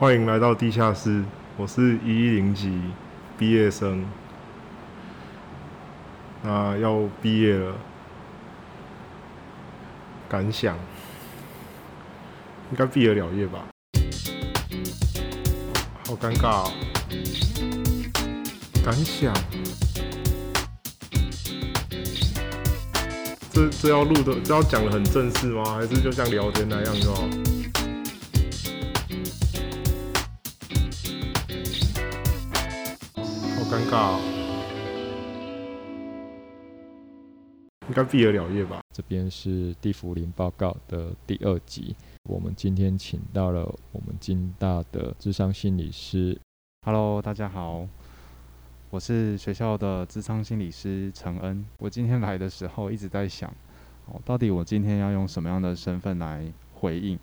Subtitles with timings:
[0.00, 1.24] 欢迎来到地下室，
[1.56, 2.70] 我是一一零级
[3.36, 4.06] 毕业生，
[6.40, 7.74] 那要毕业了，
[10.28, 10.76] 感想
[12.70, 13.58] 应该毕得了业吧？
[16.06, 16.72] 好尴尬哦，
[18.84, 19.34] 感想，
[23.50, 25.64] 这这要录的，这要讲的很正式吗？
[25.74, 27.24] 还是就像聊天那样就好？
[33.78, 34.18] 尴尬，
[37.86, 38.80] 应该毕得了业吧？
[38.92, 46.36] 这边是地缚灵报告的第二集，我们今天请到了我们金大的智商心理师。
[46.84, 47.86] Hello，大家好，
[48.90, 51.64] 我是学校的智商心理师陈恩。
[51.78, 53.48] 我今天来的时候一直在想，
[54.06, 57.16] 哦，到底我今天要用什么样的身份来回应？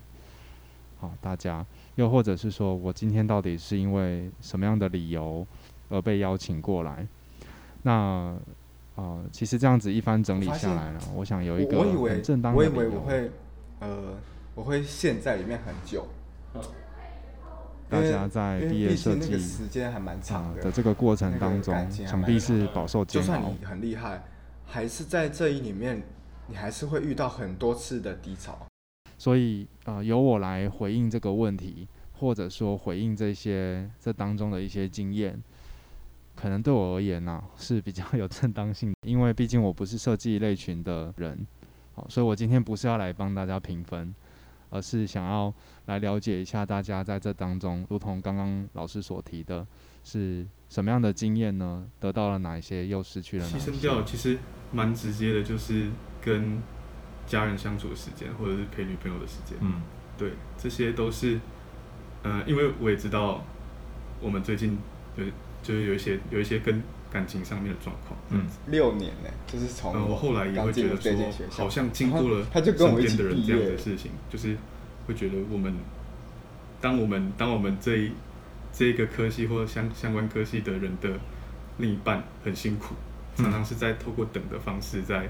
[1.00, 5.46] 好，大家，又或者是说我今天到底是因为什么样的理由？
[5.90, 7.08] 而被邀请过来，
[7.84, 8.38] 那啊、
[8.96, 12.58] 呃，其实这样子一番整理下来了，我，想有一个很正当的。
[12.58, 13.30] 我以为我会
[13.80, 14.16] 呃，
[14.56, 16.08] 我会陷在里面很久。
[17.88, 23.26] 大家在毕业设计时间还蛮长的，的这个过程当中，想必是饱受煎熬。
[23.26, 24.24] 就算你很厉害，
[24.66, 26.02] 还是在这一里面，
[26.48, 28.58] 你还是会遇到很多次的低潮。
[29.18, 35.40] 所以啊、呃，由我来回应这个问题，或者说回应这些这当中的一些经验。
[36.46, 41.36] 可能对我而言呢、啊、是比较 有正当性的，因为毕竟我不是设计类群的人，
[41.96, 44.14] 好，所以我今天不是要来帮大家评分，
[44.70, 45.52] 而是想要
[45.88, 49.66] 来了解一下大家在这当中，如同刚刚老师所提的，
[50.04, 51.84] 是什么样的经验呢？
[52.00, 53.72] 得到了哪一些，又失去了哪些？
[53.72, 54.38] 牺牲掉其实
[54.72, 55.90] 蛮直接的，就是
[56.22, 56.62] 跟
[57.26, 59.58] 家人相处的时间，或者是陪女朋友的时间。
[59.62, 59.82] 嗯，
[60.16, 61.40] 对，这些都是，
[62.22, 63.44] 嗯、呃，因为我也知道
[64.22, 64.78] 我们最近
[65.16, 65.26] 有。
[65.66, 66.80] 就是有一些有一些跟
[67.12, 71.12] 感情上面的状况，嗯，六年呢，就是从我后来也会觉得说，
[71.50, 74.56] 好像经过了身边的人这样的事情，就是
[75.08, 75.74] 会觉得我们，
[76.80, 78.12] 当我们当我们这一
[78.72, 81.10] 这一个科系或者相相关科系的人的
[81.80, 82.94] 另一半很辛苦，
[83.36, 85.28] 常常是在透过等的方式在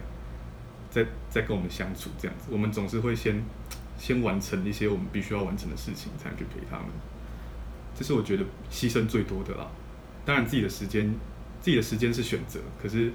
[0.90, 3.42] 在在跟我们相处这样子，我们总是会先
[3.98, 6.88] 先完成一些我们必须要完成的事情，才能去陪他们，
[7.96, 9.66] 这是我觉得牺牲最多的啦。
[10.26, 11.14] 当然，自己的时间，
[11.62, 13.14] 自己的时间是选择，可是，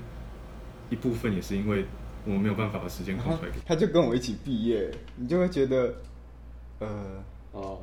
[0.91, 1.85] 一部分也是因为
[2.25, 3.75] 我们没有办法把时间空出来给他。
[3.75, 5.95] 他就跟我一起毕业，你就会觉得，
[6.79, 6.89] 呃，
[7.51, 7.81] 哦，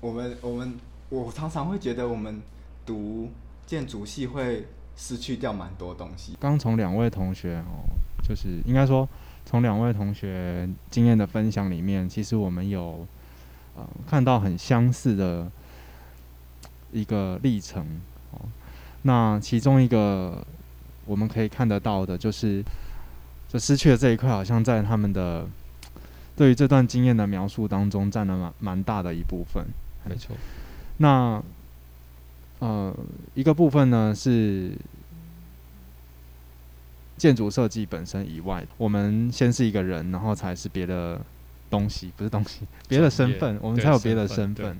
[0.00, 0.74] 我们我们
[1.10, 2.40] 我常常会觉得我们
[2.86, 3.28] 读
[3.66, 4.66] 建筑系会
[4.96, 6.34] 失去掉蛮多东西。
[6.40, 7.84] 刚从两位同学哦，
[8.26, 9.06] 就是应该说
[9.44, 13.06] 从两位同学经验的分享里面，其实我们有
[13.76, 15.50] 呃看到很相似的
[16.92, 17.84] 一个历程。
[19.02, 20.44] 那其中一个
[21.06, 22.62] 我们可以看得到的，就是
[23.48, 25.46] 就失去的这一块，好像在他们的
[26.36, 29.64] 对于这段经验的描述当中，占了蛮蛮大的一部分。
[30.04, 30.36] 没错。
[30.98, 31.42] 那
[32.58, 32.94] 呃，
[33.34, 34.72] 一个部分呢是
[37.16, 41.20] 建筑设计本身以外，我们先是一个人，然后才是别的
[41.70, 44.76] 东西，不是东西，别的身份，我们才有别的身份。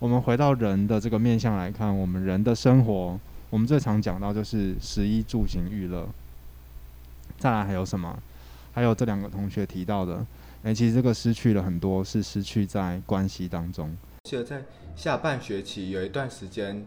[0.00, 3.18] 我们回到人的这个面向来看，我们人的生活。
[3.50, 6.06] 我们最常讲到就是食衣住行娱乐，
[7.38, 8.16] 再来还有什么？
[8.72, 10.24] 还有这两个同学提到的，
[10.62, 13.96] 哎，其实这个失去了很多，是失去在关系当中。
[14.24, 14.62] 记得在
[14.94, 16.86] 下半学期有一段时间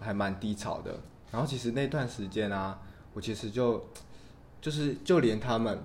[0.00, 1.00] 还蛮低潮的，
[1.32, 2.78] 然后其实那段时间啊，
[3.12, 3.84] 我其实就
[4.62, 5.78] 就是就连他们，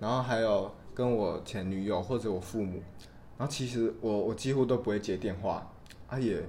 [0.00, 2.82] 然后还有跟我前女友或者我父母，
[3.38, 5.70] 然后其实我我几乎都不会接电话，
[6.08, 6.42] 啊也。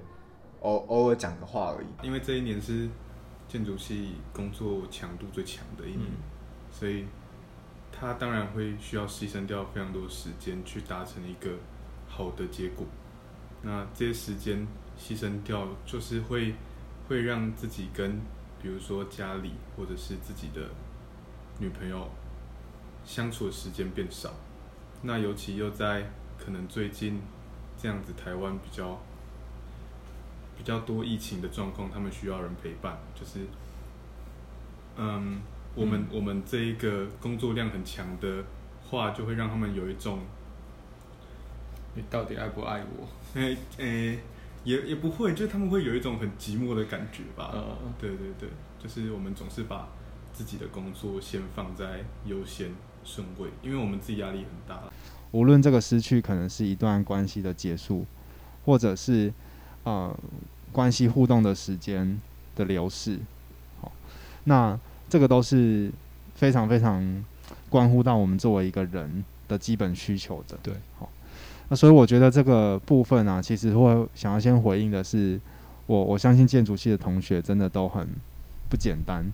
[0.62, 2.88] 偶偶尔讲个话而已，因为这一年是
[3.48, 6.22] 建筑系工作强度最强的一年，嗯，
[6.70, 7.04] 所以
[7.90, 11.50] 他当然会需要牺牲掉非常多时间去达成一个
[12.06, 12.86] 好的结果。
[13.60, 14.64] 那这些时间
[14.96, 16.54] 牺牲掉，就是会
[17.08, 18.20] 会让自己跟
[18.62, 20.70] 比如说家里或者是自己的
[21.58, 22.08] 女朋友
[23.04, 24.32] 相处的时间变少。
[25.02, 27.20] 那尤其又在可能最近
[27.76, 28.96] 这样子，台湾比较。
[30.62, 32.96] 比较多疫情的状况，他们需要人陪伴。
[33.16, 33.40] 就是，
[34.96, 35.40] 嗯，
[35.74, 38.44] 我们、嗯、我们这一个工作量很强的
[38.88, 40.20] 话，就会让他们有一种，
[41.96, 43.08] 你到底爱不爱我？
[43.34, 44.18] 诶、欸、诶、欸，
[44.62, 47.50] 也也不会，就他们会有一种很寂寞的感觉吧。
[47.52, 48.48] 嗯嗯，对对对，
[48.78, 49.88] 就是我们总是把
[50.32, 52.70] 自己的工作先放在优先
[53.02, 54.80] 顺位，因为我们自己压力很大。
[55.32, 58.06] 无论这个失去可能是一段关系的结束，
[58.64, 59.34] 或者是。
[59.84, 60.14] 呃
[60.70, 62.20] 关系互动的时间
[62.56, 63.18] 的流逝。
[63.80, 63.92] 好，
[64.44, 65.90] 那这个都是
[66.34, 67.24] 非常非常
[67.68, 70.56] 关乎到我们作为一个人的基本需求的。
[70.62, 71.08] 对，好，
[71.68, 75.40] 那所以我觉得这个部分啊，其实会想要先回应的是，
[75.86, 78.08] 我我相信建筑系的同学真的都很
[78.68, 79.30] 不简单。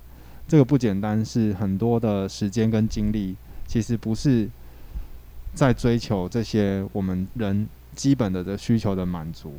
[0.49, 3.37] 这个不简单，是很多的时间跟精力，
[3.67, 4.49] 其实不是
[5.55, 9.53] 在追求这些我们人基本的的需求的满足。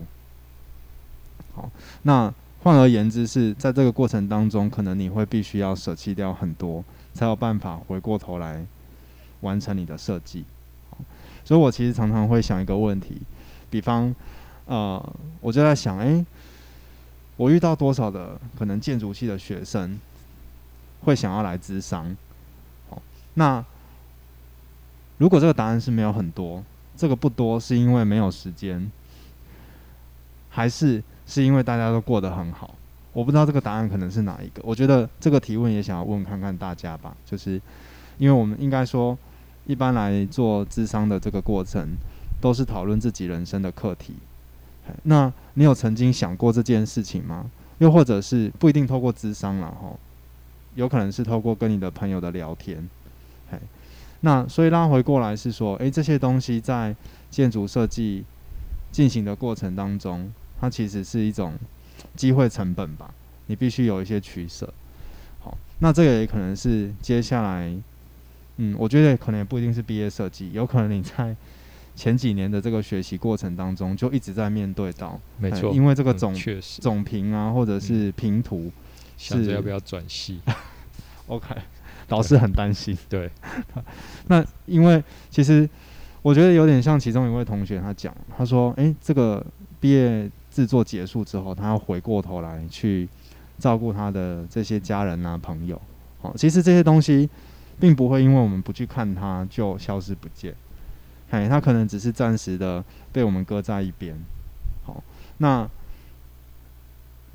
[2.03, 2.33] 那
[2.63, 6.83] 换而言之，是在这个过程当中，可能你会必须要舍弃掉很多，
[7.13, 8.65] 才有办法回过头来
[9.41, 10.45] 完成你的设计。
[11.45, 13.21] 所以我其实常常会想一个问题，
[13.69, 14.13] 比方，
[14.65, 16.25] 呃，我就在想，诶，
[17.37, 19.99] 我遇到多少的可能建筑系的学生？
[21.01, 22.13] 会想要来咨商，
[22.89, 23.01] 好，
[23.35, 23.63] 那
[25.17, 26.61] 如果这个答案是没有很多，
[26.97, 28.91] 这个不多是因为没有时间，
[30.49, 32.73] 还是是因为大家都过得很好？
[33.13, 34.61] 我不知道这个答案可能是哪一个。
[34.65, 37.61] 我觉得这个提问也想要问看看大家吧，就是
[38.17, 39.15] 因为我们应该说，
[39.67, 41.87] 一般来做咨商的这个过程，
[42.41, 44.15] 都是讨论自己人生的课题。
[45.03, 47.45] 那你有曾经想过这件事情吗？
[47.77, 49.93] 又或者是不一定透过咨商了哈？
[50.75, 52.87] 有可能是透过跟你的朋友的聊天，
[54.21, 56.95] 那所以拉回过来是说，诶、这些东西在
[57.29, 58.23] 建筑设计
[58.91, 61.53] 进行的过程当中，它其实是一种
[62.15, 63.13] 机会成本吧，
[63.47, 64.71] 你必须有一些取舍。
[65.39, 67.73] 好，那这个也可能是接下来，
[68.57, 71.35] 嗯，我觉得可能也不一定是毕业设计，有可能你在
[71.95, 78.65] 前几年的这个学习过程当中就一直在面对到，没错，因为这个总、嗯、总评啊，或者是评图。
[78.65, 78.71] 嗯
[79.19, 80.39] 想着要不要转系？
[81.27, 81.53] OK，
[82.07, 82.97] 老师很担心。
[83.09, 83.29] 对，
[84.27, 85.69] 那因为其实
[86.21, 89.45] 我觉得有点像其中一位同学他讲，他说：“诶，这个
[89.81, 93.07] 毕业制作结束之后，他要回过头来去
[93.57, 95.81] 照顾他的这些家人啊、朋友。
[96.21, 97.29] 好，其实这些东西
[97.79, 100.53] 并不会因为我们不去看他就消失不见。
[101.29, 104.17] 嘿，他可能只是暂时的被我们搁在一边。
[104.83, 105.03] 好，
[105.37, 105.69] 那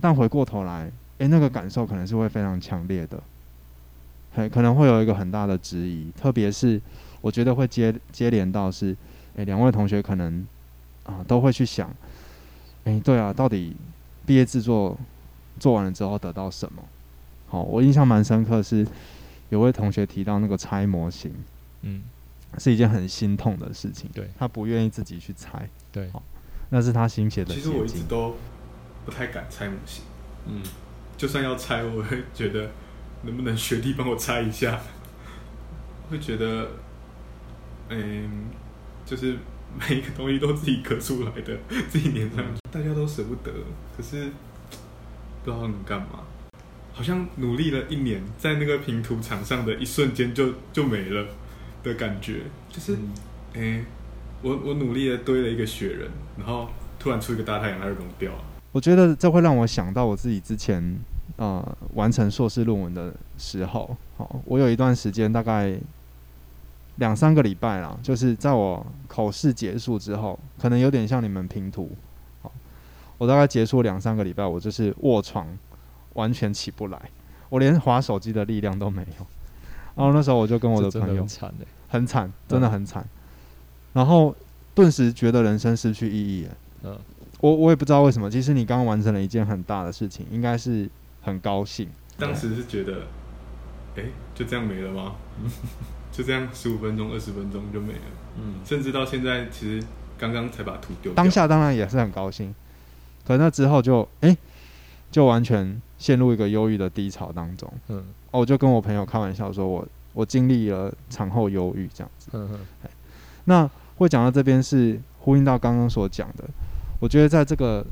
[0.01, 3.23] 但回过头来。”诶，那个感受可能是会非常强烈的，
[4.35, 6.79] 嘿可能会有一个很大的质疑，特别是
[7.21, 8.97] 我觉得会接接连到是，
[9.37, 10.45] 诶，两位同学可能
[11.05, 11.89] 啊都会去想，
[12.85, 13.77] 诶，对啊，到底
[14.27, 14.97] 毕业制作
[15.59, 16.83] 做完了之后得到什么？
[17.49, 18.87] 好，我印象蛮深刻是，
[19.51, 21.33] 有位同学提到那个拆模型，
[21.83, 22.03] 嗯，
[22.59, 26.11] 是一件很心痛的事情，对，他不愿意自己去拆，对，
[26.71, 27.55] 那是他心血的。
[27.55, 28.37] 其实我一直都
[29.05, 30.05] 不太敢拆模型，
[30.47, 30.63] 嗯。
[31.17, 32.71] 就算要拆，我会觉得
[33.23, 34.81] 能不能学弟帮我拆一下？
[36.11, 36.71] 会觉得，
[37.89, 38.47] 嗯，
[39.07, 39.39] 就是
[39.79, 41.57] 每一个东西都自己刻出来的，
[41.89, 43.53] 自己粘上去，大家都舍不得。
[43.97, 44.31] 可是
[45.45, 46.21] 不知道能干嘛，
[46.93, 51.27] 好像努力了一年，在那个评图场上的一瞬间就就没了
[51.83, 52.43] 的感觉。
[52.71, 52.97] 就是，
[53.55, 53.85] 哎，
[54.43, 56.69] 我我努力的堆了一个雪人，然后
[56.99, 58.45] 突然出一个大太阳，它就融掉了。
[58.73, 60.99] 我觉得这会让我想到我自己之前
[61.37, 65.79] 呃完成硕士论文的时候，好，我有一段时间大概
[66.97, 71.91] 两三个礼拜啦，就是在我口试结束之后，可能有点像你们拼图，
[72.43, 72.53] 好，
[73.19, 75.47] 我大概结束两三个礼拜，我就是卧床，
[76.15, 77.11] 完全起不来，
[77.49, 79.27] 我连滑手机的力量都没有。
[79.97, 81.55] 然后那时候我就跟我的朋友很惨，
[81.89, 83.07] 很惨，真的很惨，
[83.93, 84.35] 然后
[84.75, 86.49] 顿时觉得人生失去意义，
[86.83, 86.99] 嗯。
[87.41, 90.89] 我我也不知道为什么，其实你刚刚完成了一件很大的事情，应该是
[91.21, 91.87] 很高兴。
[92.17, 93.03] 当时是觉得，
[93.97, 95.17] 哎、欸，就这样没了吗？
[96.17, 98.01] 就这样十五分钟、二十分钟就没了。
[98.39, 99.85] 嗯，甚至到现在，其实
[100.17, 101.13] 刚刚才把图丢。
[101.13, 102.55] 当下当然也是很高兴，
[103.27, 104.39] 可那之后就哎、欸，
[105.11, 107.69] 就完全陷入一个忧郁的低潮当中。
[107.89, 112.29] 嗯，我就跟我朋友开玩笑说我，我我经历了产后忧郁这样子。
[112.33, 112.89] 嗯哼，
[113.47, 116.45] 那会讲到这边是呼应到刚刚所讲的。
[117.01, 117.85] 我觉得在这个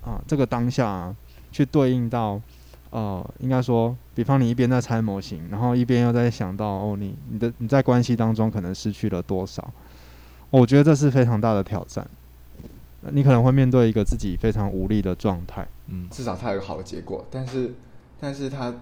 [0.00, 1.16] 啊这个当下啊，
[1.50, 2.40] 去对应到
[2.94, 9.68] 呃，应该说，比方你一边在拆模型，然后一边又在想到哦，你你的你在关系当中可能失去了多少？
[10.48, 12.08] 我觉得这是非常大的挑战，
[13.10, 15.66] 你可能会面对一个自己非常无力的状态。
[15.88, 17.74] 嗯，至少他有个好的结果，但是
[18.20, 18.72] 但是他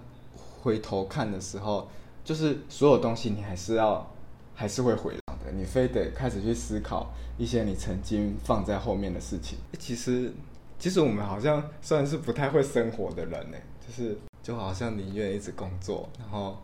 [0.61, 1.89] 回头看的时候，
[2.23, 4.07] 就是所有东西你还是要
[4.53, 5.19] 还是会回来。
[5.57, 9.57] 你非得开始去思考一些你曾经放在后面的事情。
[9.79, 10.31] 其实，
[10.77, 16.57] 其实我们好像算是不太会生活的人呢，就是就好像宁愿一直工作，然后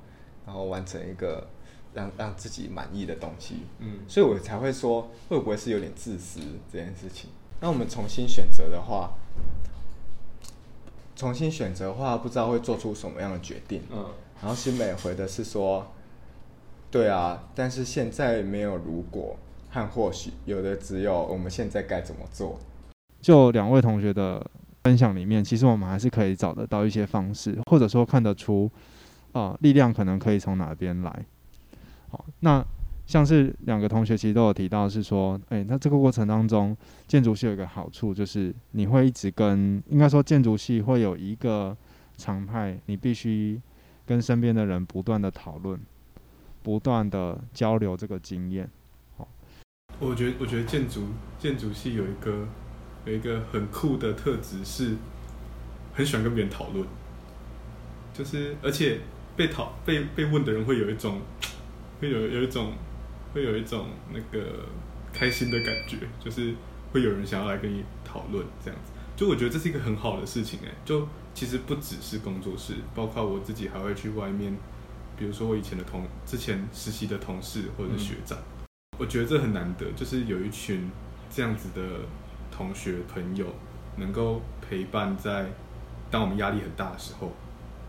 [0.46, 1.48] 然后完成一个
[1.94, 3.64] 让让自己满意的东西。
[3.80, 6.40] 嗯，所以我才会说，会不会是有点自私
[6.72, 7.30] 这件事情？
[7.60, 9.12] 那我们重新选择的话，
[11.16, 13.82] 重新选择的话，不知道会做出什么样的决定。
[13.92, 14.06] 嗯，
[14.42, 15.86] 然后新美回的是说，
[16.90, 19.38] 对啊，但是现在没有如果
[19.70, 22.58] 和或许，有的只有我们现在该怎么做。
[23.22, 24.50] 就两位同学的
[24.84, 28.70] 分享里面，其实我们还是可以找得到一些方式，或者说看得出，
[29.32, 31.26] 啊、力量可能可以从哪边来。
[32.10, 32.66] 好，那
[33.06, 36.76] 像是两个同学其实都有提到，是说，诶、欸，那这个过程当中，
[37.08, 41.76] 建筑系有一个好处，就是你会一直跟，应该说建筑系会有一个
[42.18, 43.60] 常态，你必须
[44.06, 45.80] 跟身边的人不断的讨论。
[46.62, 48.70] 不断的交流这个经验，
[49.18, 49.26] 好，
[49.98, 51.08] 我觉得我觉得建筑
[51.40, 52.46] 建筑系有一个
[53.10, 54.96] 有一个很酷的特质是，
[55.94, 56.86] 很喜欢跟别人讨论，
[58.14, 59.00] 就是而且
[59.36, 61.20] 被讨被被问的人会有一种
[62.00, 62.74] 会有有一种
[63.34, 64.66] 会有一种那个
[65.12, 66.54] 开心的感觉，就是
[66.94, 74.56] 会有人想要来跟你讨论这样子，就我觉得这是一个很好的事情哎，就其实不只是工作室，包括我自己还会去外面。
[75.18, 78.66] 比如说我以前的同之前实习的同事或者是学长，嗯，
[79.00, 80.90] 我觉得这很难得，就是有一群
[81.30, 81.82] 这样子的
[82.60, 83.46] 同学朋友，
[83.96, 85.46] 能够陪伴在
[86.12, 87.32] 当我们压力很大的时候，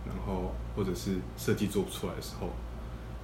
[0.06, 2.48] 然后或者是设计做不出来的时候，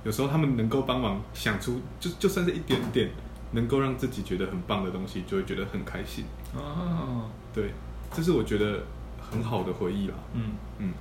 [0.02, 3.10] 有时候他们能够帮忙想出，就就算是一点点
[3.52, 6.24] 能够让自己觉得很棒的东西，就会觉得很开心。
[6.56, 7.70] 哦，对，
[8.12, 8.82] 这是我觉得
[9.20, 10.14] 很好的回忆啦。
[10.32, 10.92] 嗯嗯。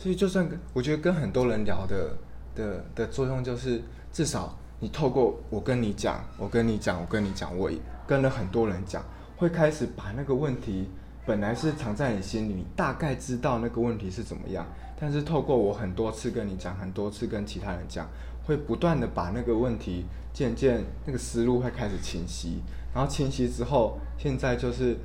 [0.00, 2.18] 所以，就算跟我觉得跟很多人聊的
[2.56, 3.80] 的的作用，就是
[4.12, 7.70] 至少你透过我跟你讲，我跟你讲，我跟你讲，我
[8.08, 9.04] 跟了很多人讲，
[9.40, 10.86] 会开始把那个问题
[11.24, 14.66] 本来是藏在你心里，你大概知道那个问题是怎么样，
[15.00, 18.06] 但是透过我很多次跟你讲，很多次跟其他人讲，
[18.44, 20.04] 会不断的把那个问题
[20.34, 22.60] 渐渐那个思路会开始清晰，
[22.94, 24.98] 然后清晰之后，现在就是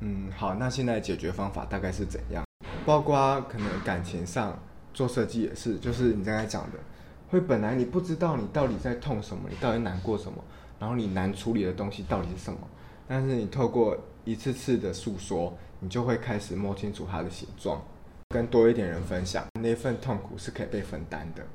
[0.00, 2.44] 嗯，好，那现在解决方法大概是怎样？
[2.84, 4.58] 包括可能感情上
[4.92, 6.78] 做设计也是，就是你刚才讲的，
[7.28, 10.42] 会本来你不知道你到底在痛什么，你到底难过什么，
[10.80, 12.58] 然后你难处理的东西到底是什么，
[13.06, 17.82] 但是你透过一次次的诉说，你就会开始摸清楚它的形状，
[18.28, 21.46] 跟多一点人分享，那份痛苦是可以被分担的。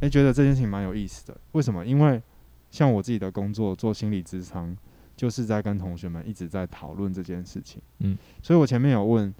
[0.00, 1.84] 哎，觉得这件事情蛮有意思的，为什么？
[1.84, 2.22] 因为
[2.70, 4.76] 像我自己的工作做心理咨商，
[5.16, 7.80] 就是在跟同学们一直在讨论这件事情。
[8.00, 9.34] 嗯，所以我前面有问。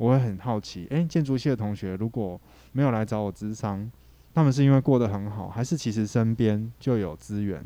[0.00, 2.40] 我会很好奇，诶，建筑系的同学如果
[2.72, 3.92] 没有来找我咨商，
[4.32, 7.62] 他们是因为过得很好，还是其实身边就有资源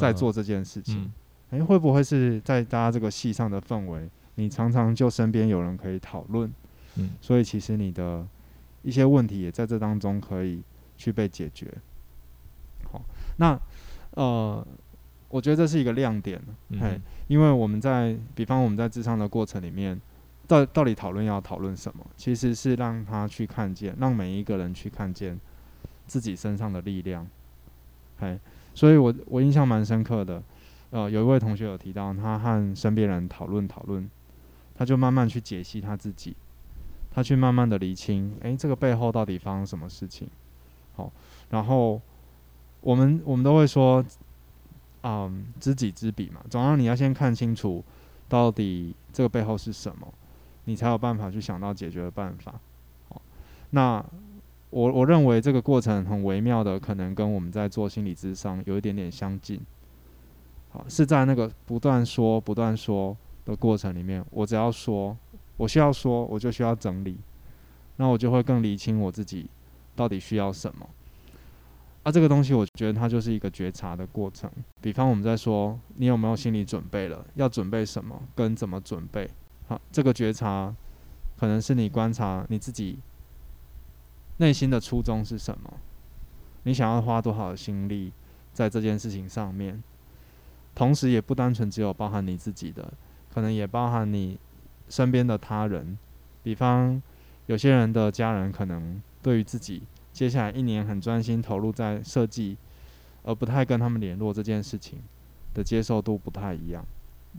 [0.00, 1.12] 在做这件事情？
[1.52, 6.52] 诶、uh，会不会是在大家这个戏上的氛围，你常常就身边有人可以讨论，
[6.96, 8.26] 嗯，所以其实你的
[8.82, 10.60] 一些问题也在这当中可以
[10.96, 11.72] 去被解决。
[12.90, 13.00] 好，
[13.36, 13.58] 那
[14.10, 14.66] 呃，
[15.28, 16.38] 我觉得这是一个亮点，
[16.80, 20.00] 嘿，因为我们在，比方我们在智商的过程里面。
[20.48, 22.04] 到到底讨论要讨论什么？
[22.16, 25.38] 其实是让他去看见，让每一个人去看见
[26.06, 27.26] 自己身上的力量。
[28.18, 28.38] 嘿，
[28.74, 30.42] 所以我我印象蛮深刻的。
[30.92, 34.08] 呃，有一位同学有提到，他和身边人讨论讨论，
[34.74, 36.36] 他就慢慢去解析他自己，
[37.10, 40.28] 他去慢慢的厘清，诶，这个背后到底发生什么事情？
[40.94, 41.10] 好，
[41.50, 42.00] 然后
[42.82, 44.04] 我们我们都会说，
[45.02, 47.82] 嗯，知己知彼嘛，总要你要先看清楚
[48.28, 50.06] 到底这个背后是什么。
[50.64, 52.54] 你才有办法去想到解决的办法。
[53.08, 53.20] 好，
[53.70, 54.04] 那
[54.70, 59.60] 我我认为这个过程很微妙的，可能跟我们在做心理咨商有一点点相近。
[60.72, 63.14] 好，是在那个不断说、不断说
[63.44, 65.14] 的过程里面，我只要说，
[65.58, 67.18] 我需要说，我就需要整理，
[67.96, 69.50] 那我就会更理清我自己
[69.94, 70.88] 到底需要什么。
[72.04, 74.50] 啊，这个东西我觉得它就是一个觉察的过程。
[74.80, 77.24] 比方我们在说，你有没有心理准备了？
[77.34, 78.20] 要准备什么？
[78.34, 79.28] 跟怎么准备？
[79.68, 80.74] 好，这个觉察
[81.36, 82.98] 可能是你观察你自己
[84.38, 85.74] 内心的初衷是什么？
[86.62, 88.12] 你想要花多少的心力
[88.52, 89.82] 在这件事情上面？
[90.74, 92.92] 同时，也不单纯只有包含你自己的，
[93.32, 94.38] 可能也包含你
[94.88, 95.96] 身边的他人。
[96.42, 97.00] 比方，
[97.46, 102.56] 有些人的家人可能对于自己接下来一年很专心投入在设计，
[103.22, 104.98] 而不太跟他们联络这件事情
[105.54, 106.84] 的接受度不太一样。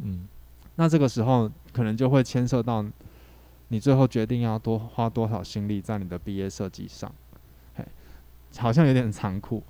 [0.02, 0.28] 嗯。
[0.75, 2.84] 那这个时候可能就会牵涉到
[3.68, 7.13] 你最后决定要多花多少心力在你的毕业设计上，
[7.75, 7.86] 嘿，
[8.58, 9.62] 好像有点残酷，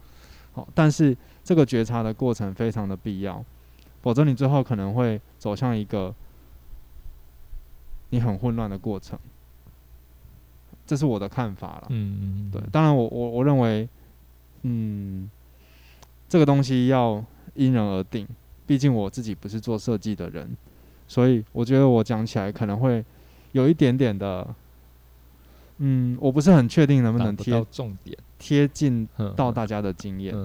[0.54, 3.44] 好，但是这个觉察的过程非常的必要，
[4.04, 6.14] 否则你最后可能会走向一个
[8.10, 9.18] 你很混乱的过程，
[10.86, 11.88] 这是我的看法了。
[11.90, 13.88] 嗯嗯，对，当然我我我认为，
[14.64, 15.30] 嗯，
[16.28, 17.24] 这个东西要
[17.56, 18.28] 因人而定，
[18.68, 20.56] 毕竟我自己不是做设计的人。
[21.08, 23.04] 所以我觉得我讲起来可能会
[23.52, 24.48] 有一点点的，
[25.78, 30.36] 嗯，我不是很确定能不能贴重点，贴近到大家的经验。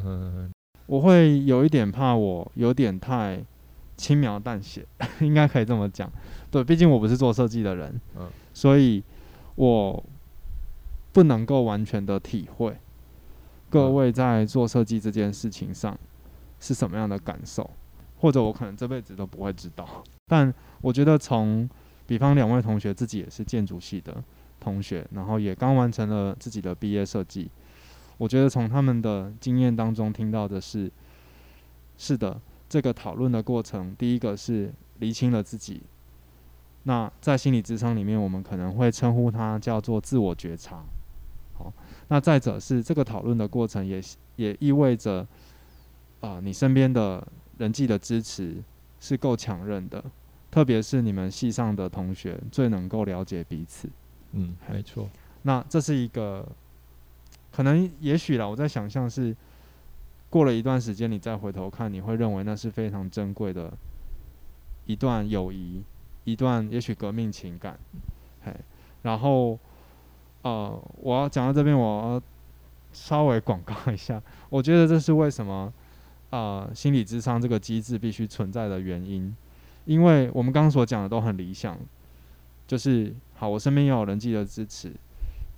[0.88, 3.38] 我会有一点怕，我有点太
[3.96, 4.86] 轻描淡写，
[5.20, 6.10] 应该可以这么讲。
[6.50, 9.04] 对，毕竟我不是做设计的人，嗯，所以
[9.54, 10.02] 我
[11.12, 12.74] 不能够完全的体会
[13.68, 15.96] 各位在做设计这件事情上
[16.58, 17.70] 是什么样的感受，
[18.20, 19.86] 或者我可能这辈子都不会知道。
[20.26, 21.68] 但我觉得从，
[22.06, 24.24] 比方两位同学自己也是建筑系的
[24.58, 27.50] 同学，然后也刚完成了自己的毕业设计。
[28.18, 30.90] 我觉得从他们的经验当中听到的是，
[31.96, 35.80] 是的，这个讨论的过程，第一个是厘清了自己。
[36.82, 40.82] 那在心理智商里面，我们可能会称呼它叫做自我觉察。
[41.56, 41.72] 好，
[42.08, 44.00] 那再者是这个讨论的过程也，
[44.34, 45.20] 也也意味着，
[46.20, 47.24] 啊、呃，你身边的
[47.58, 48.56] 人际的支持
[48.98, 50.04] 是够强韧的，
[50.50, 53.88] 特别是你们系上的同学最能够了解彼此。
[54.32, 55.08] 嗯，没错。
[55.42, 56.44] 那这是一个。
[57.58, 59.36] 可能也许啦，我在想象是
[60.30, 63.72] 过了一段时间，你再回头看，你会认为那是非常珍贵的
[64.86, 65.82] 一段友谊，
[66.22, 67.76] 一段也许革命情感。
[68.44, 68.54] 嘿，
[69.02, 69.58] 然后
[70.42, 72.22] 呃，我要讲到这边，我
[72.92, 75.72] 稍微广告一下，我觉得这是为什么
[76.30, 79.34] 呃心理智商这个机制必须存在的原因，
[79.84, 81.76] 因为我们刚刚所讲的都很理想，
[82.68, 84.92] 就是好，我身边要有人际的支持。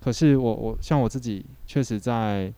[0.03, 2.51] 可是我我像我自己确实在，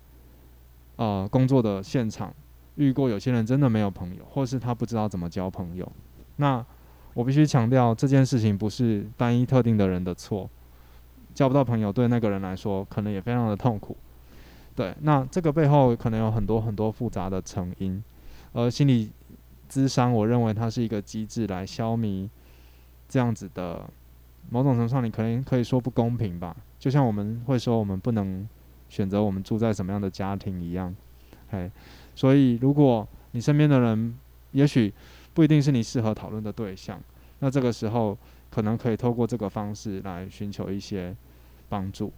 [0.96, 2.34] 呃工作的现场
[2.76, 5.92] 遇过有些人真的没有朋友，或是他不知道怎么交朋友。
[6.38, 6.66] 那
[7.14, 10.50] 我必须强调这件事情不是单一特定的人的错，
[11.36, 13.96] 交不到朋友对那个人来说可能也非常的痛苦。
[14.76, 18.04] 对，那这个背后可能有很多很多复杂的成因，
[18.54, 19.12] 而心理
[19.70, 22.28] 咨商我认为它是一个机制来消弭
[23.08, 23.88] 这样子的
[24.50, 26.56] 某种程度上，你可能可以说不公平吧。
[26.80, 28.48] 就像我们会说，我们不能
[28.90, 30.94] 选择我们住在什么样的家庭一样，
[31.50, 31.72] 嘿，
[32.14, 34.16] 所以如果你身边的人
[34.52, 34.94] 也许
[35.34, 37.02] 不一定是你适合讨论的对象，
[37.40, 38.18] 那这个时候
[38.52, 41.16] 可能可以透过这个方式来寻求一些
[41.70, 42.12] 帮助，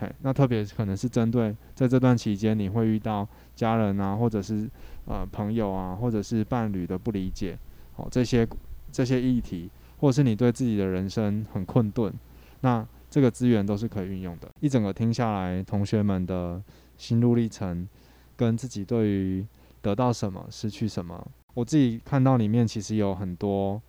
[0.00, 4.68] 嘿，那特别可能是针对在这段期间你会遇到家人啊，或者是
[5.04, 7.56] 呃朋友啊，或者是伴侣的不理解，
[7.96, 8.48] 哦，这些
[8.90, 12.12] 这些议题，或者是你对自己的人生很困顿，
[12.60, 12.86] 那。
[13.08, 14.48] 这个资源都是可以运用的。
[14.60, 16.60] 一整个听下来，同学们的
[16.98, 17.88] 心路历程，
[18.36, 19.46] 跟自己对于
[19.80, 23.80] 得到什么、失去什么，我自己看到里面其实有很多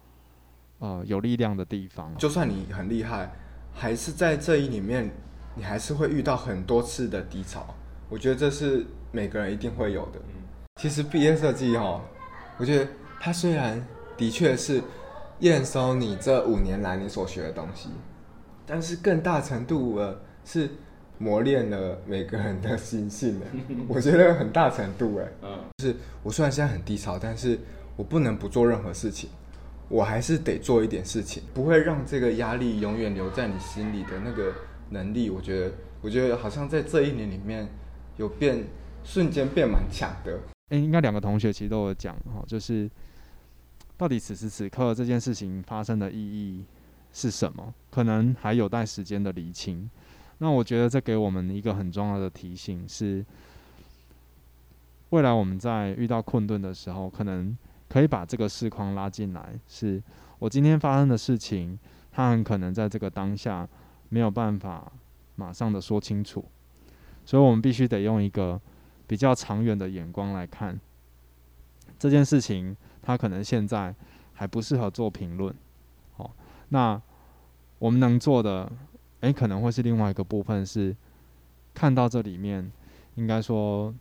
[0.80, 2.16] 呃有力量的地方。
[2.16, 3.32] 就算你很厉害，
[3.74, 5.10] 还是在这一里面，
[5.56, 7.76] 你还是会遇到很多次的低潮。
[8.10, 10.22] 我觉得这是每个人一定会有的。
[10.80, 12.00] 其实毕业设计哈，
[12.58, 12.88] 我觉得
[13.20, 13.84] 它虽然
[14.16, 14.82] 的确是
[15.40, 17.90] 验收你这五年来你所学的东西。
[18.66, 20.70] 但是更大程度的是
[21.18, 23.46] 磨练了每个人的心性的，
[23.88, 27.58] 我觉得很大程度哎，嗯，就是我虽然现在很低潮，但是
[27.96, 29.30] 我不能不做任何事情，
[29.88, 34.54] 我还是得做一点事情，不会让这个压力永远留在你心里的那个
[34.90, 35.72] 能力，我觉得，
[36.02, 37.68] 我觉得好像在这一年里面
[38.18, 38.66] 有变，
[39.04, 40.34] 瞬间变蛮强的。
[40.70, 42.90] 哎、欸，应该两个同学其实都有讲哈，就是
[43.98, 46.64] 到底此时此刻这件事情发生的意义
[47.12, 47.74] 是什么？
[47.90, 49.90] 可能还有待时间的厘清。
[50.38, 53.26] 那我觉得这给我们一个很重要的提醒是：
[55.10, 57.58] 未来我们在遇到困顿的时候，可能
[57.90, 59.60] 可以把这个视框拉进来。
[59.68, 60.00] 是
[60.38, 61.80] 我今天发生的事情，
[62.12, 63.68] 它很可能在这个当下
[64.10, 64.92] 没有办法
[65.36, 66.46] 马上的说清楚，
[67.26, 68.62] 所以我们必须得用一个
[69.08, 70.80] 比较长远的眼光来看
[71.98, 72.78] 这件事情。
[73.08, 73.96] 他可能现在
[74.34, 75.56] 还不适合做评论。
[76.18, 76.30] 好，
[76.68, 77.02] 那。
[77.80, 78.72] 我们能做的，
[79.20, 80.96] 诶，可能会是另外一个部分，是
[81.76, 82.72] 看到这里面，
[83.14, 83.94] 应该说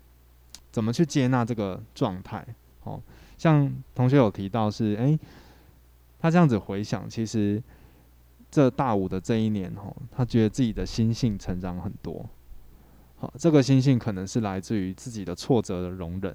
[0.73, 2.43] 怎么去接纳这个状态。
[2.85, 2.99] 哦，
[3.37, 5.19] 像同学有提到是，诶，
[6.19, 7.63] 他这样子回想，其实
[8.51, 12.25] 这大五的这一年，哦，他觉得自己的心性成长很多。
[13.19, 16.35] 好，这个心性可能是来自于自己的挫折的容忍，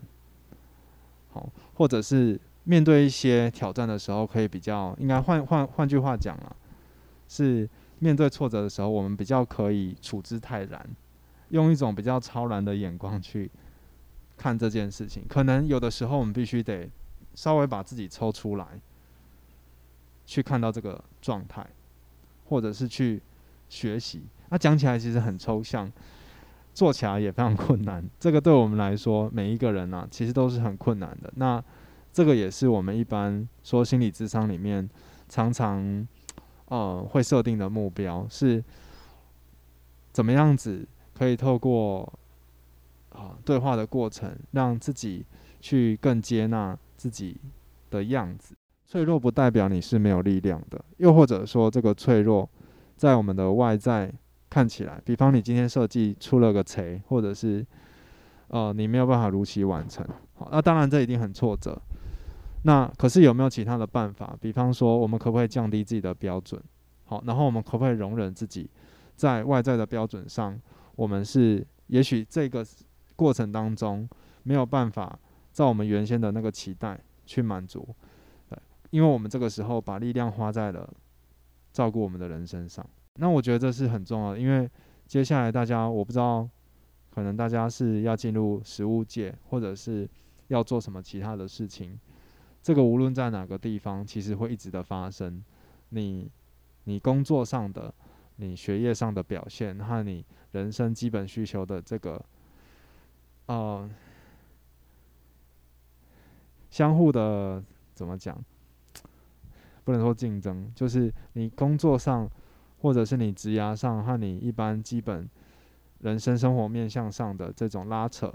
[1.31, 6.55] 好，或者是面对一些挑战的时候，可以比较，应该换换换句话讲啊。
[7.27, 7.67] 是
[7.99, 10.85] 面对挫折的时候，我们比较可以处之泰然，
[11.49, 13.49] 用一种比较超然的眼光去
[14.37, 15.23] 看这件事情。
[15.29, 16.89] 可能有的时候我们必须得
[17.33, 18.65] 稍微把自己抽出来，
[20.25, 21.65] 去看到这个状态，
[22.49, 23.21] 或者是去
[23.69, 24.23] 学习。
[24.49, 25.89] 那讲起来其实很抽象，
[26.73, 28.03] 做起来也非常困难。
[28.19, 31.31] 这个对我们来说，每一个人呢、其实都是很困难的。
[31.37, 31.63] 那
[32.11, 34.89] 这个也是我们一般说心理智商里面
[35.27, 36.07] 常常。
[36.71, 38.63] 呃会设定的目标是
[40.13, 42.01] 怎么样子可以透过
[43.09, 45.25] 啊、对话的过程，让自己
[45.59, 47.35] 去更接纳自己
[47.89, 48.55] 的样子。
[48.87, 52.49] 脆弱不代表你是没有力量的，又或者说这个脆弱
[52.95, 54.09] 在我们的外在
[54.49, 57.65] 看起来，比方你今天设计出了个锤，或者是
[58.47, 61.81] 呃你没有办法如期完成，好，那当然这一定很挫折。
[62.63, 64.37] 那可是有没有其他的办法？
[64.39, 66.61] 比方说，我们可不可以降低自己的标准？
[67.05, 68.69] 好，然后我们可不可以容忍自己
[69.15, 70.59] 在外在的标准上，
[70.95, 72.65] 我们是也许这个
[73.15, 74.07] 过程当中
[74.43, 75.19] 没有办法
[75.51, 77.87] 照我们原先的那个期待去满足。
[78.49, 78.57] 对
[78.91, 80.87] 因为我们这个时候把力量花在了
[81.73, 84.39] 照顾我们的人身上，那我觉得这是很重要的。
[84.39, 84.69] 因为
[85.07, 86.47] 接下来大家，我不知道，
[87.09, 90.09] 可能大家是要进入实务界，或者是
[90.47, 91.99] 要做什么其他的事情，
[92.61, 95.43] 这个无论在哪个地方，其实会一直的发生。
[95.89, 96.29] 你
[96.83, 97.93] 你工作上的、
[98.37, 102.23] 你学业上的表现和你人生基本需求的这个，
[103.47, 103.89] 呃，
[106.69, 108.37] 相互的怎么讲？
[109.83, 112.29] 不能说竞争，就是你工作上，
[112.81, 115.27] 或者是你职涯上和你一般基本
[115.99, 118.31] 人生生活面向上的这种拉扯，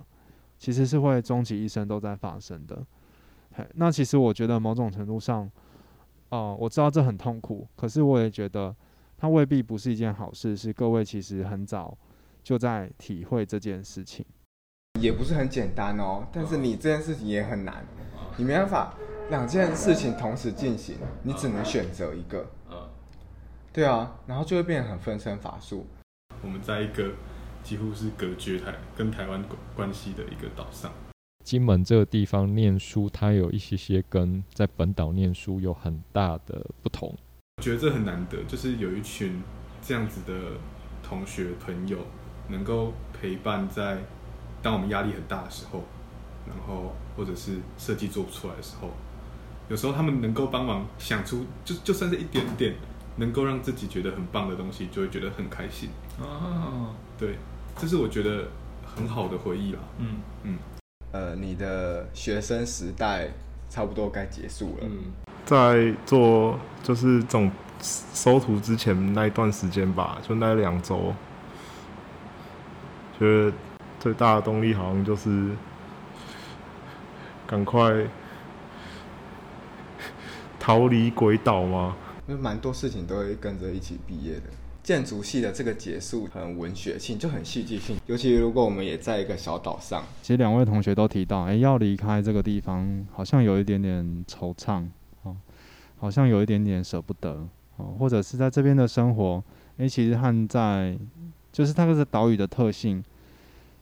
[0.59, 2.85] 其实是会终其一生都在发生的。
[3.75, 5.45] 那其实我觉得某种程度上，
[6.31, 8.75] 哦、呃，我知道这很痛苦，可是我也觉得
[9.17, 10.57] 它未必不是一件好事。
[10.57, 11.97] 是各位其实很早
[12.43, 14.25] 就在体会这件事情，
[15.01, 16.27] 也不是很简单哦。
[16.33, 17.85] 但是你这件事情也很难，
[18.37, 18.95] 你没办法。
[19.29, 22.49] 两件事情同时进行，你只能选择一个。
[23.73, 25.85] 对啊，然后就会变得很分身乏术。
[26.43, 27.13] 我们在一个
[27.65, 30.93] 几乎是隔绝台跟台湾关系的一个岛上。
[31.47, 37.17] 金门这个地方念书，它有一些些跟在本岛念书有很大的不同。
[37.59, 39.41] 我觉得这很难得，就是有一群
[39.81, 40.59] 这样子的
[41.05, 41.99] 同学朋友，
[42.49, 43.99] 能够陪伴在
[44.61, 45.85] 当我们压力很大的时候，
[46.49, 48.91] 然后或者是设计做不出来的时候。
[49.69, 52.75] 有时候他们能够帮忙想出，就就算是一点点，
[53.19, 55.91] 能够让自己觉得很棒的东西，就会觉得很开心。
[56.19, 57.37] 哦，对，
[57.77, 58.49] 这是我觉得
[58.85, 59.79] 很好的回忆啦。
[59.99, 60.59] 嗯嗯。
[61.13, 63.29] 呃，你的学生时代
[63.71, 64.83] 差不多该结束了。
[64.83, 65.13] 嗯，
[65.45, 67.51] 在做就是总
[67.83, 71.15] 收徒之前那一段时间吧，就那两周，
[73.19, 73.53] 觉得
[73.99, 75.51] 最大的动力好像就是
[77.47, 78.07] 赶快。
[80.59, 81.95] 逃离鬼岛吗？
[82.27, 84.43] 因为蛮多事情都会跟着一起毕业的。
[84.87, 87.97] 建筑系的这个结束很文学性，就很戏剧性。
[88.07, 94.87] 尤其如果我们也在一个小岛上，其实两位同学都提到，哎、要离开这个地方，好像有一点点惆怅，
[95.25, 95.37] 哦，
[95.99, 99.43] 好像有一点点舍不得，哦，或者是在这边的生活，
[99.79, 100.97] 哎、其实和在
[101.51, 103.03] 就是它这个岛屿的特性，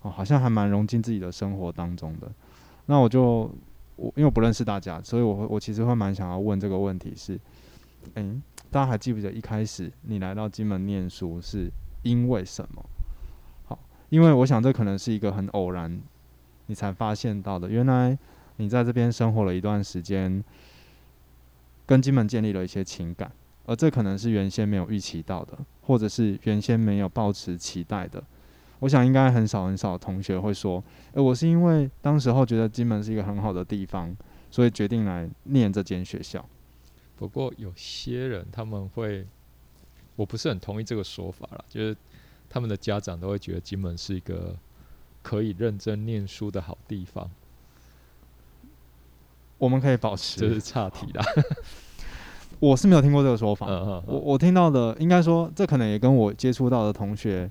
[0.00, 2.32] 哦，好像还蛮融进自己的生活当中的。
[2.86, 3.50] 那我就。
[3.96, 7.38] 我因为我不认识大家，所以我我其实会蛮想要问这个问题是，
[8.16, 8.42] 嗯，
[8.74, 11.70] 大家还记不记得一开始你来到金门念书是
[12.02, 12.84] 因为什么？
[13.66, 16.00] 好，因为我想这可能是一个很偶然，
[16.66, 17.70] 你才发现到的。
[17.70, 18.18] 原来
[18.56, 20.42] 你在这边生活了一段时间，
[21.86, 23.30] 跟金门建立了一些情感，
[23.66, 28.20] 而这可能是原先没有预期到的，或者是原先没有抱持期待的。
[28.80, 30.82] 我想应该很少很少同学会说，
[31.12, 34.12] 诶，我是因为当时候觉得金门是一个很好的地方，
[34.50, 36.44] 所以决定来念这间学校。
[37.16, 39.26] 不过有些人他们会，
[40.16, 41.96] 我不是很同意这个说法啦，就是
[42.48, 44.56] 他们的家长都会觉得金门是一个
[45.22, 47.30] 可以认真念书的好地方。
[49.58, 51.24] 我们可以保持，这是岔题啦。
[52.60, 53.66] 我是没有听过这个说法。
[53.66, 57.48] 我我听到的，应该说这可能也跟我接触到的同学。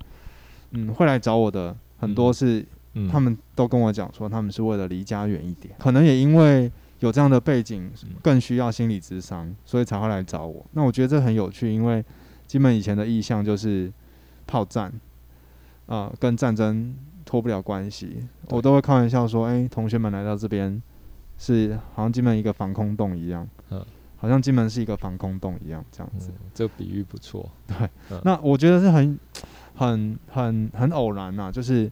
[0.76, 2.64] 嗯，会来找我的很多是，
[3.10, 7.90] 他们都跟我讲说，他们是为了离家远一点，可能也因为有这样的背景，
[8.22, 10.64] 更需要心理智商，所以才会来找我。
[10.72, 12.04] 那我觉得这很有趣，因为
[12.46, 13.92] 金门以前的意象就是
[14.46, 14.88] 炮战，
[15.86, 18.18] 啊、呃，跟战争脱不了关系。
[18.48, 20.82] 我都会开玩笑说，哎、欸，同学们来到这边，
[21.38, 23.84] 是好像金门一个防空洞一样，嗯，
[24.16, 26.30] 好像金门是一个防空洞一样，这样子。
[26.32, 27.88] 嗯、这个比喻不错，对。
[28.24, 29.18] 那我觉得是很。
[29.76, 31.90] 很很很偶然呐、啊，就是，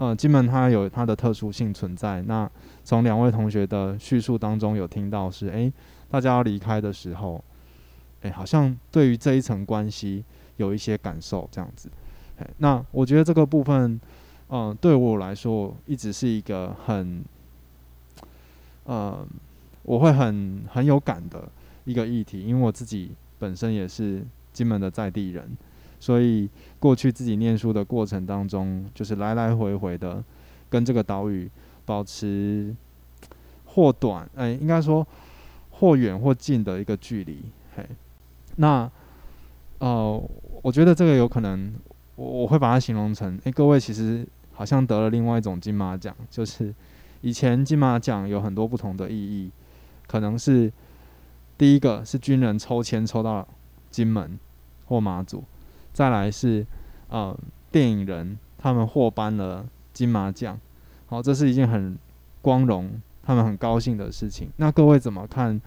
[0.00, 2.22] 呃，金门它有它的特殊性存在。
[2.22, 2.50] 那
[2.82, 5.72] 从两位同学的叙述当中有听到是，诶、欸，
[6.10, 7.34] 大家要离开的时候，
[8.22, 10.24] 诶、欸，好像对于这一层关系
[10.56, 11.90] 有一些感受这样子。
[12.38, 14.00] 欸、那我觉得这个部分，
[14.48, 17.22] 嗯、对我来说一直是一个很，
[18.84, 19.22] 呃，
[19.82, 21.46] 我会很很有感的
[21.84, 25.46] 一个议题，因为我自己本身也是金门的在地人，
[26.00, 26.48] 所以
[26.80, 30.24] 过去自己念书的过程当中，就是来来回回的
[30.68, 31.48] 跟这个岛屿
[31.84, 32.74] 保持
[33.66, 35.06] 或短，哎、应该说
[35.70, 37.42] 或远或近的一个距离。
[37.76, 37.86] 嘿，
[38.56, 38.90] 那
[39.78, 40.28] 呃，
[40.62, 41.72] 我觉得这个有可能，
[42.16, 46.74] 我我会把它形容成，哎、各位其实好像得了另外一种金马奖，就是
[47.20, 49.50] 以前金马奖有很多不同的意义，
[50.06, 50.72] 可能是
[51.56, 53.46] 第一个是军人抽签抽到
[53.90, 54.38] 金门
[54.86, 55.44] 或马祖，
[56.00, 56.66] 再来是
[57.08, 57.38] 呃
[57.70, 60.58] 电影人他们获颁了金马奖，
[61.04, 61.94] 好，这是一件很
[62.40, 62.90] 光荣、
[63.22, 64.48] 他们很高兴的事情。
[64.56, 65.60] 那各位怎么看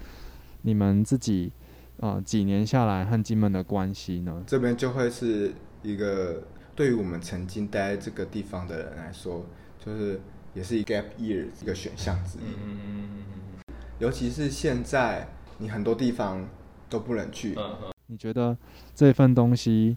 [0.63, 1.51] 你们自己？
[1.99, 4.43] 啊、呃，几年下来和金门的关系呢？
[4.47, 6.41] 这边就会是一个
[6.75, 9.45] 对于我们曾经待在这个地方的人来说，
[9.79, 10.19] 就是
[10.55, 12.41] 也是一个 gap year 一个选项之一。
[12.41, 13.73] 嗯嗯嗯。
[13.99, 15.27] 尤其是现在，
[15.59, 16.43] 你很多地方
[16.89, 17.53] 都不能去。
[17.55, 17.93] 嗯嗯。
[18.07, 18.57] 你觉得
[18.93, 19.95] 这份东西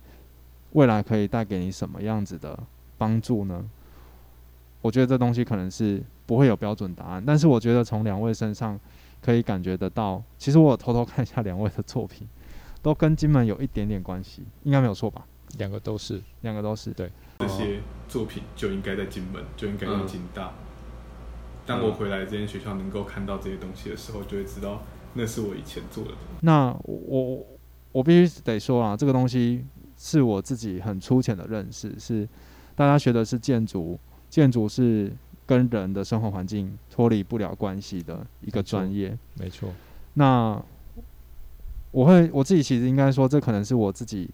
[0.77, 2.59] 未来可以带给你什么样子的
[2.97, 3.65] 帮助呢？
[4.83, 8.79] 我觉得这东西可能是不会有标准答案，但是我觉得从两位身上。
[9.19, 12.29] 可以感觉得到，其实我偷偷看一下两位的作品，
[12.81, 15.27] 都跟金门有一点点关系，应该没有错吧？
[15.59, 16.93] 两个都是，两个都是。
[16.93, 20.49] 对，这些作品就应该在金门，就应该在金大。
[20.49, 20.53] 嗯、
[21.65, 24.83] 当我回来这间学校能够看到这些东西的时候，就会知道
[25.15, 26.13] 那是我以前做的。
[26.43, 27.45] 那我
[27.91, 29.65] 我必须得说啊，这个东西
[29.97, 32.29] 是我自己很粗浅的认识，是
[32.75, 35.13] 大家学的是建筑，建筑是。
[35.49, 39.73] 跟人的生活环境脱离不了关系的一个专业，没错。
[40.15, 40.61] 那
[41.93, 44.29] 我会我自己其实应该说，这可能是我自己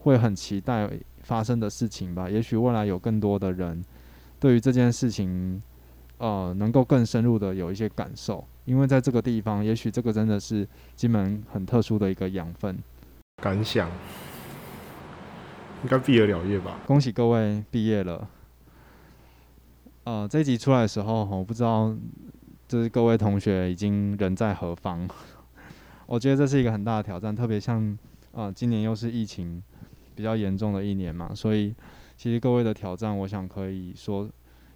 [0.00, 0.86] 会很期待
[1.22, 2.28] 发生的事情吧。
[2.28, 3.82] 也许未来有更多的人
[4.38, 5.62] 对于这件事情，
[6.18, 12.76] 呃，能够更深入的有一些感受，因为在这个地方，也许这个真的是金门很特殊的一个养分。
[13.42, 13.90] 感想
[15.82, 16.80] 应该毕得了业吧？
[16.86, 18.28] 恭喜各位毕业了。
[20.04, 21.94] 呃，这一集出来的时候，我不知道
[22.66, 25.08] 就是各位同学已经人在何方。
[26.06, 27.96] 我觉得这是一个很大的挑战，特别像
[28.32, 29.62] 呃，今年又是疫情
[30.14, 31.74] 比较严重的一年嘛，所以
[32.16, 34.28] 其实各位的挑战，我想可以说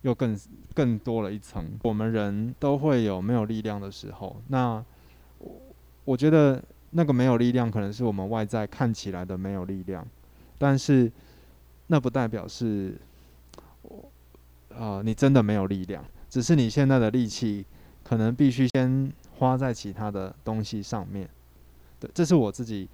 [0.02, 0.38] 又更
[0.74, 1.72] 更多了一层。
[1.82, 4.84] 我们人都会有没有力量的时候，那
[5.38, 5.60] 我
[6.04, 10.06] 我觉得那个没有力量，可能是我们外在看起来的没有力量，
[10.62, 11.10] 但是
[11.88, 12.96] 那不代表是。
[13.82, 14.12] 我
[14.68, 17.66] 呃，你真的没有力量，只是你现在的力气
[18.04, 21.28] 可能必须先花在其他的东西上面。
[21.98, 22.88] 对，这是我自己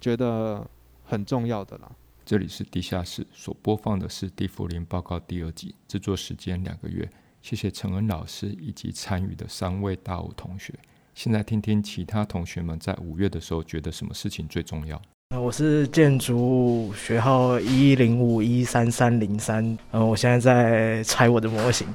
[0.00, 0.64] 觉得
[1.04, 1.90] 很重要的啦。
[2.24, 7.10] 这里是地下室，所播放的是《地缚灵报告》第二集，制作时间两个月。
[7.42, 10.72] 谢谢陈恩老师以及参与的三位大五同学。
[11.14, 15.02] 现在听听其他同学们在五月的时候觉得什么事情最重要。
[15.44, 21.86] 我是建筑学号一零五一三三零三，嗯，我现在在拆我的模型，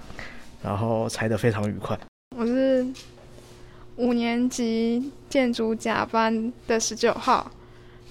[0.62, 1.98] 然后拆的非常愉快。
[2.38, 2.86] 我是
[3.96, 7.50] 五年级建筑甲班的十九号，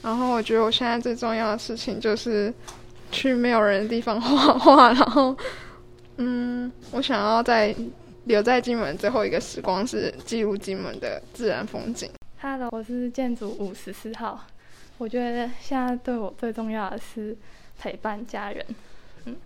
[0.03, 2.53] 然后我觉得我现在最重要的事情就是
[3.13, 5.37] 去没有人的地方画画，然后，
[6.17, 7.75] 嗯，我想要在
[8.25, 12.11] 留在金门最后一个时光是记录金门的自然风景。
[12.41, 14.45] Hello，我是建筑五十四号。
[14.99, 17.37] 我觉得现在对我最重要的是
[17.79, 18.67] 陪伴家人，
[19.27, 19.37] 嗯，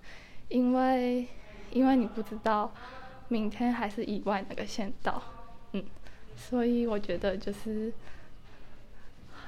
[0.49, 1.29] 因为
[1.71, 2.73] 因为你不知道
[3.29, 5.23] 明天还是意外那个先到，
[5.73, 5.85] 嗯，
[6.37, 7.93] 所以我觉得就是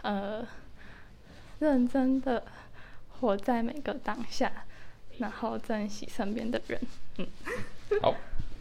[0.02, 0.46] 呃，
[1.60, 2.44] 认真的
[3.08, 4.52] 活在每个当下，
[5.18, 6.78] 然后珍惜身边的人，
[7.16, 7.26] 嗯。
[8.02, 8.14] 好，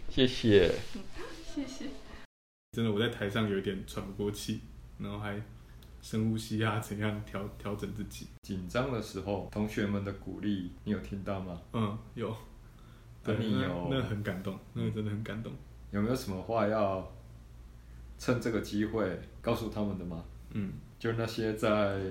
[0.09, 0.71] 谢谢。
[0.95, 1.03] 嗯，
[1.53, 1.87] 谢谢。
[2.71, 4.61] 真的，我在台上有点喘不过气，
[4.99, 5.41] 然后还。
[6.03, 8.27] 深呼吸啊，怎样调调整自己？
[8.41, 11.61] 紧张的时候，同学们的鼓励，你有听到吗？
[11.71, 12.35] 嗯，有。
[13.23, 15.53] 对，你有，那很感动，那个真的很感动。
[15.91, 17.09] 有没有什么话要
[18.19, 20.25] 趁这个机会告诉他们的吗？
[20.51, 22.01] 嗯，就那些在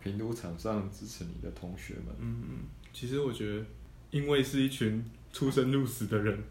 [0.00, 2.06] 评图场上支持你的同学们。
[2.18, 2.58] 嗯嗯，
[2.92, 3.64] 其实我觉得，
[4.10, 6.42] 因为是一群出生入死的人，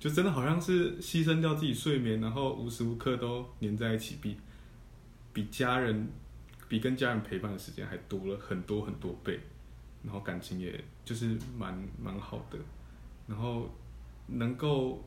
[0.00, 4.36] 就真的好像是牺牲掉自己睡眠，然后无时无刻都黏在一起，比。
[5.38, 6.08] 比家人，
[6.68, 9.38] 比跟家人陪伴的时间还多了很多很多倍，
[10.02, 12.58] 然后感情也就是蛮蛮好的，
[13.28, 13.70] 然后
[14.26, 15.04] 能够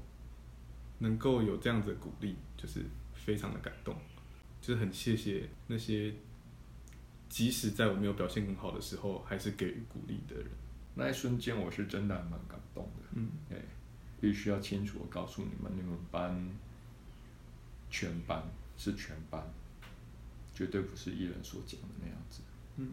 [0.99, 2.81] 能够有这样子的鼓励，就是
[3.13, 3.93] 非常的感动，
[4.61, 6.13] 就是很谢谢那些
[7.27, 10.45] 即使在我没有表现很好的时候，还是给予鼓励的人。
[10.95, 13.03] 那一瞬间，我是真的蛮感动的。
[13.15, 13.57] 嗯，哎，
[14.21, 16.49] 必须要清楚的告诉你们，你们班
[17.89, 18.41] 全班
[18.77, 19.45] 是全班。
[20.61, 22.41] 绝对不是艺人所讲的那样子。
[22.77, 22.91] 嗯。